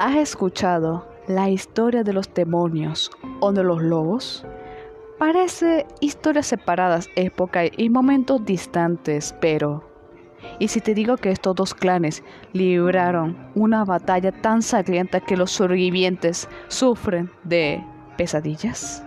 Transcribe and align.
¿Has 0.00 0.16
escuchado 0.16 1.06
la 1.28 1.50
historia 1.50 2.02
de 2.02 2.12
los 2.12 2.32
demonios 2.34 3.12
o 3.38 3.52
de 3.52 3.62
los 3.62 3.80
lobos? 3.80 4.44
Parece 5.20 5.86
historias 6.00 6.48
separadas, 6.48 7.08
época 7.14 7.62
y 7.64 7.90
momentos 7.90 8.44
distantes, 8.44 9.36
pero... 9.40 9.88
¿Y 10.58 10.68
si 10.68 10.80
te 10.80 10.94
digo 10.94 11.16
que 11.16 11.30
estos 11.30 11.54
dos 11.54 11.74
clanes 11.74 12.24
libraron 12.52 13.36
una 13.54 13.84
batalla 13.84 14.32
tan 14.32 14.62
sangrienta 14.62 15.20
que 15.20 15.36
los 15.36 15.52
sobrevivientes 15.52 16.48
sufren 16.66 17.30
de 17.44 17.82
pesadillas? 18.16 19.06